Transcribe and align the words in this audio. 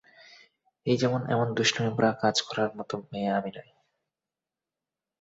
এই 0.85 0.97
যেমন, 0.97 1.21
এমন 1.29 1.47
দুস্টুমি 1.53 1.89
ভরা 1.95 2.11
কাজ 2.21 2.35
করার 2.41 2.69
মত 2.77 2.91
মেয়ে 3.09 3.29
আমি 3.37 3.51
নই? 3.55 3.69